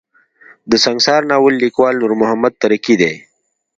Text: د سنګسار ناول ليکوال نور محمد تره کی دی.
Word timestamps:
د 0.69 0.71
سنګسار 0.85 1.21
ناول 1.31 1.53
ليکوال 1.63 1.95
نور 2.01 2.11
محمد 2.21 2.53
تره 2.61 2.77
کی 2.85 2.95
دی. 3.01 3.13